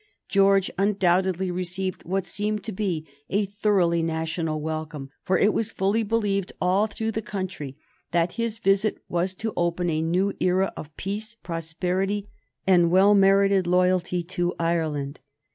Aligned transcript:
George 0.27 0.71
undoubtedly 0.79 1.51
received 1.51 2.03
what 2.05 2.25
seemed 2.25 2.63
to 2.63 2.71
be 2.71 3.05
a 3.29 3.45
thoroughly 3.45 4.01
national 4.01 4.59
welcome, 4.59 5.11
for 5.21 5.37
it 5.37 5.53
was 5.53 5.71
fully 5.71 6.01
believed 6.01 6.51
all 6.59 6.87
through 6.87 7.11
the 7.11 7.21
country 7.21 7.77
that 8.09 8.31
his 8.31 8.57
visit 8.57 8.97
was 9.07 9.35
to 9.35 9.53
open 9.55 9.91
a 9.91 10.01
new 10.01 10.33
era 10.39 10.73
of 10.75 10.89
peace, 10.97 11.35
prosperity, 11.43 12.27
and 12.65 12.89
well 12.89 13.13
merited 13.13 13.67
loyalty 13.67 14.23
to 14.23 14.55
Ireland. 14.59 15.19